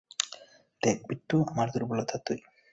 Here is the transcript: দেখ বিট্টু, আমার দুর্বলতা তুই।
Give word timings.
দেখ 0.83 0.97
বিট্টু, 1.09 1.37
আমার 1.51 1.67
দুর্বলতা 1.69 2.17
তুই। 2.17 2.39